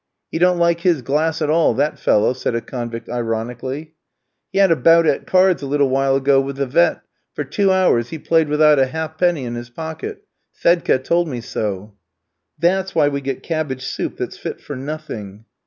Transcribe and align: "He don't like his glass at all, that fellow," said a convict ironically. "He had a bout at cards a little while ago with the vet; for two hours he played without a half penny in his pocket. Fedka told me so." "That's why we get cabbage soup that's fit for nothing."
"He 0.31 0.39
don't 0.39 0.57
like 0.57 0.79
his 0.79 1.03
glass 1.03 1.43
at 1.43 1.49
all, 1.51 1.75
that 1.75 1.99
fellow," 1.99 2.33
said 2.33 2.55
a 2.55 2.61
convict 2.61 3.07
ironically. 3.07 3.93
"He 4.51 4.57
had 4.57 4.71
a 4.71 4.75
bout 4.75 5.05
at 5.05 5.27
cards 5.27 5.61
a 5.61 5.67
little 5.67 5.89
while 5.89 6.15
ago 6.15 6.41
with 6.41 6.55
the 6.55 6.65
vet; 6.65 7.01
for 7.35 7.43
two 7.43 7.71
hours 7.71 8.09
he 8.09 8.17
played 8.17 8.49
without 8.49 8.79
a 8.79 8.87
half 8.87 9.19
penny 9.19 9.43
in 9.43 9.53
his 9.53 9.69
pocket. 9.69 10.23
Fedka 10.53 10.97
told 11.03 11.27
me 11.27 11.39
so." 11.39 11.93
"That's 12.57 12.95
why 12.95 13.09
we 13.09 13.21
get 13.21 13.43
cabbage 13.43 13.85
soup 13.85 14.17
that's 14.17 14.39
fit 14.39 14.59
for 14.59 14.75
nothing." 14.75 15.45